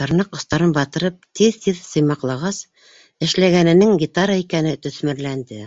Тырнаҡ 0.00 0.36
остарын 0.38 0.74
батырып 0.76 1.26
тиҙ-тиҙ 1.40 1.80
сыймаҡлағас, 1.88 2.60
эшләгәненең 3.28 3.98
гитара 4.04 4.38
икәне 4.44 4.76
төҫмөрләнде. 4.88 5.60